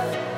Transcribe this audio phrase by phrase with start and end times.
[0.00, 0.29] love.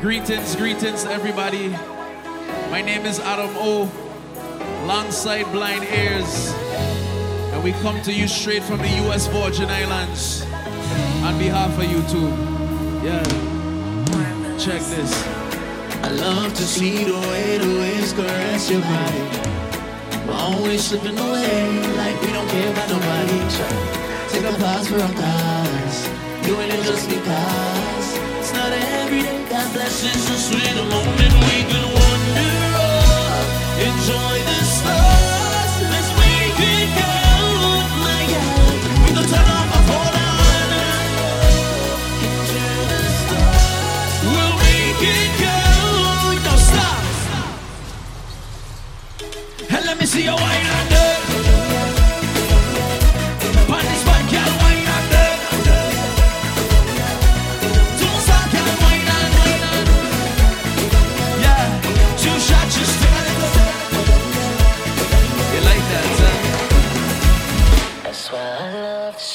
[0.00, 1.68] Greetings, greetings, everybody.
[2.70, 3.90] My name is Adam O,
[4.82, 6.52] alongside Blind Earz,
[7.52, 9.28] and we come to you straight from the U.S.
[9.28, 10.42] Virgin Islands
[11.22, 12.34] on behalf of YouTube.
[13.04, 13.22] Yeah,
[14.58, 15.12] check this.
[16.02, 19.22] I love to see the way the waves caress your body.
[20.26, 23.38] We're always slipping away like we don't care about nobody.
[24.30, 26.08] Take a pause for our cause,
[26.42, 28.08] doing it just because.
[28.40, 31.91] It's not every day God blesses us with a moment we can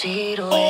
[0.06, 0.67] love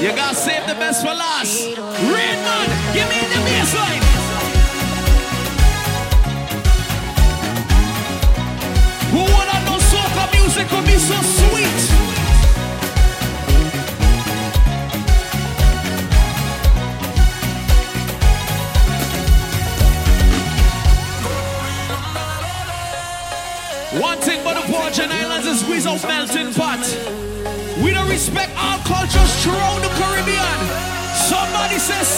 [0.00, 1.58] You gotta save the best for last.
[1.74, 4.02] Rainman, give me the bass line.
[9.10, 11.80] Who wanna know soca music could be so sweet?
[24.00, 27.18] One thing about the Virgin Islands is we's a melting pot.
[28.08, 30.58] Respect all cultures throughout the Caribbean.
[31.28, 32.08] Somebody says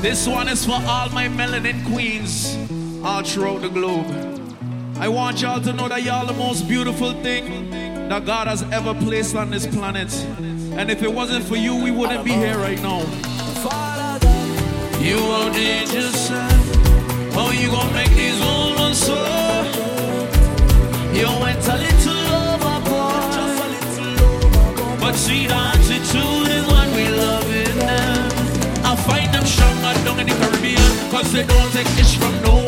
[0.00, 2.56] This one is for all my melanin queens
[3.04, 4.06] all throughout the globe.
[4.96, 7.68] I want y'all to know that y'all the most beautiful thing
[8.08, 10.10] that God has ever placed on this planet.
[10.72, 13.00] And if it wasn't for you, we wouldn't be here right now.
[15.04, 16.50] You outdid yourself.
[17.34, 19.16] How you gonna make these ones so?
[21.12, 23.36] You went a little overboard.
[24.98, 28.10] But sweet attitude is what we love in them.
[29.60, 29.79] like
[30.20, 32.59] in the Caribbean, cause they don't take ish from no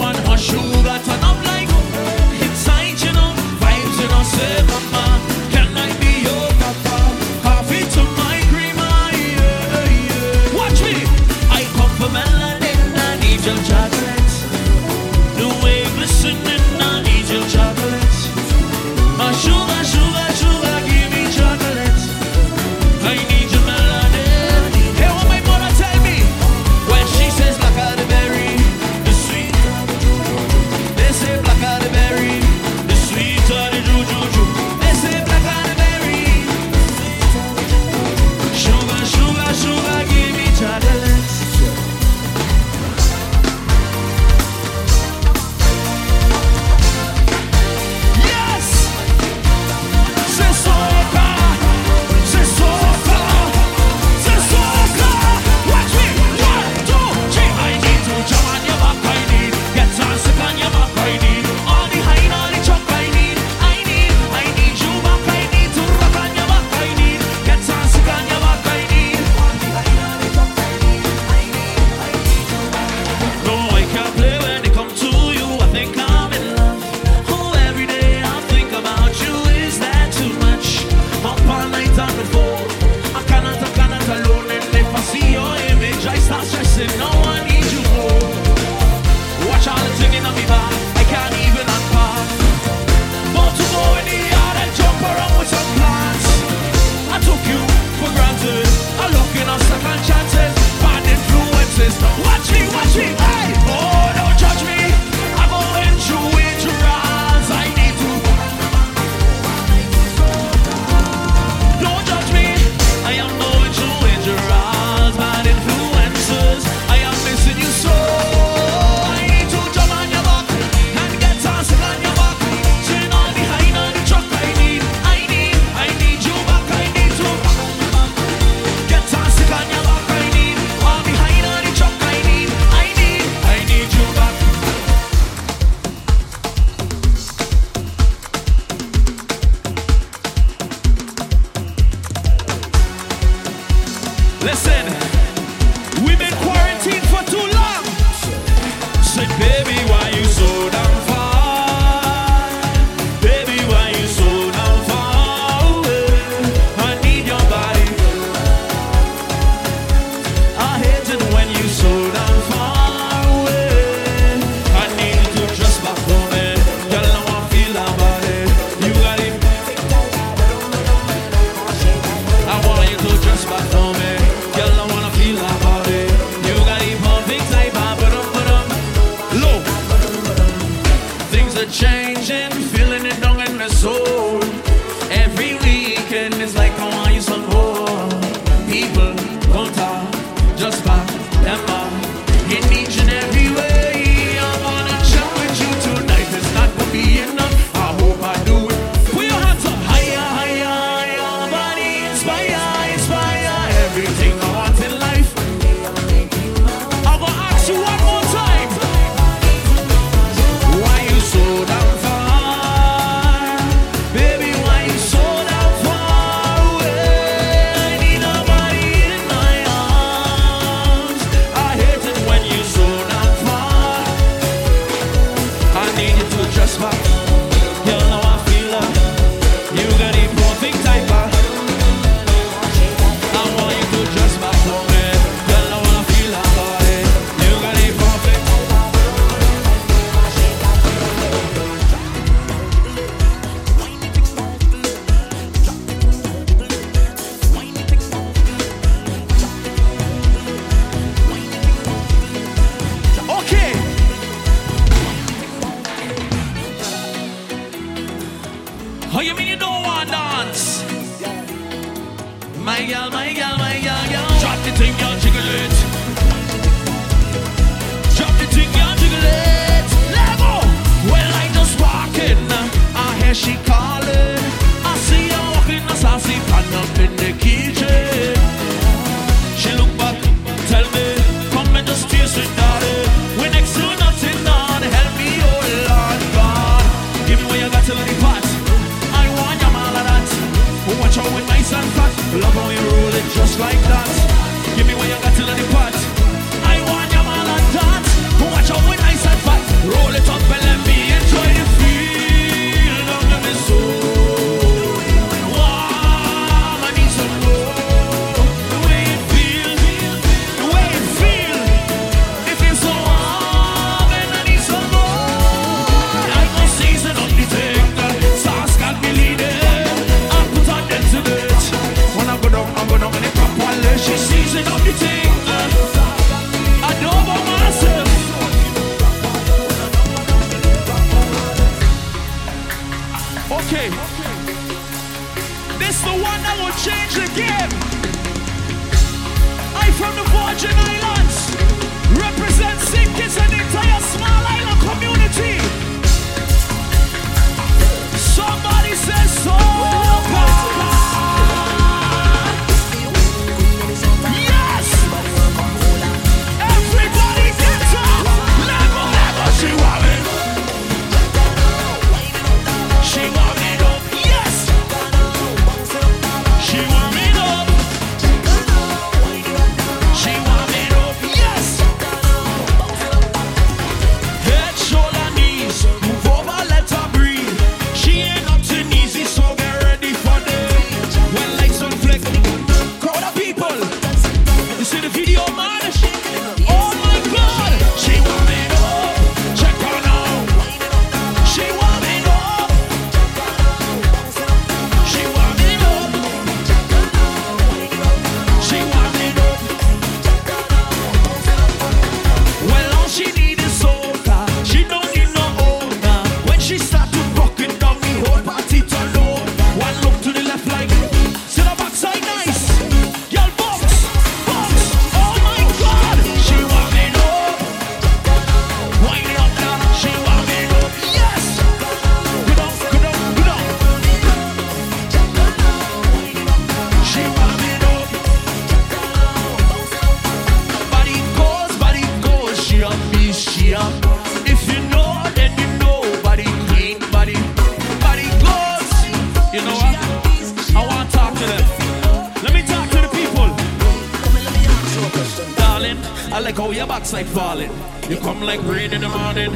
[446.33, 447.71] I like how your backside falling.
[448.09, 449.51] You come like rain in the morning,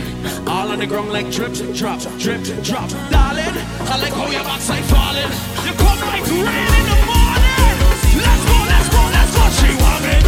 [0.47, 2.93] all on the ground like drips drop, drops, drips drops.
[3.11, 3.57] Darling,
[3.89, 5.33] I like how your backside falling.
[5.65, 7.79] You come like rain in the morning.
[8.21, 9.43] Let's go, let's go, let's go.
[9.57, 10.26] She want me.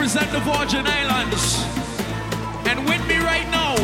[0.00, 1.62] Represent the Virgin Islands.
[2.64, 3.74] And with me right now,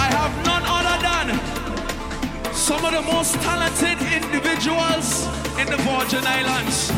[0.00, 5.26] I have none other than some of the most talented individuals
[5.60, 6.88] in the Virgin Islands.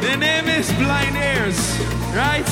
[0.00, 1.60] Their name is Blind Earz,
[2.16, 2.48] right?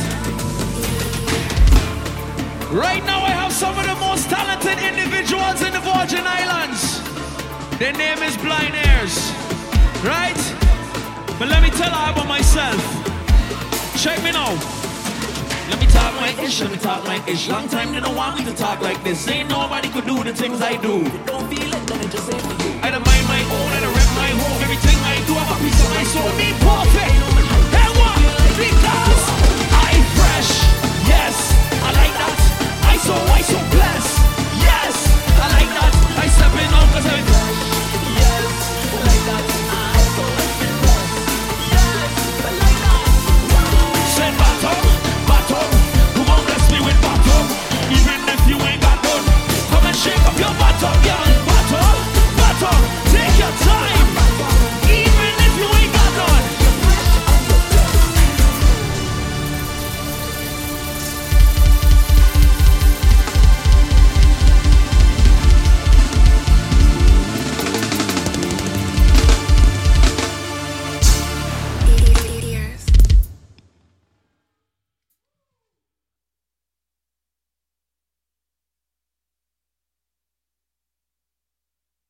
[2.70, 7.00] Right now, I have some of the most talented individuals in the Virgin Islands.
[7.78, 9.32] Their name is Blind Earz,
[10.04, 10.55] right?
[11.38, 12.80] But let me tell her about myself.
[14.00, 14.56] Check me now.
[15.68, 17.48] Let me talk my ish, let me talk my ish.
[17.48, 19.28] Long time they don't want me to talk like this.
[19.28, 21.04] Ain't nobody could do the things I do.
[21.26, 22.80] Don't feel it, then it just ain't for you.
[22.80, 24.62] I don't mind my own, I don't rep my home.
[24.64, 26.30] Everything I do, I'm a piece of my soul.
[26.40, 27.12] Me perfect.
[27.76, 28.16] Hey, what?
[28.56, 29.22] Because
[29.76, 30.50] I fresh.
[31.04, 31.36] Yes,
[31.84, 32.36] I like that.
[32.88, 33.65] I so, I so.